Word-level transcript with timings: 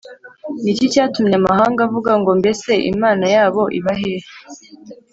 ni 0.61 0.69
iki 0.73 0.85
cyatuma 0.93 1.33
amahanga 1.39 1.79
avuga 1.87 2.09
ngombese 2.21 2.73
imana 2.91 3.25
yabo 3.35 3.63
iba 3.77 3.93
hehe 3.99 4.29